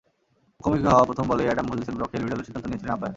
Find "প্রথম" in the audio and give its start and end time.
1.09-1.25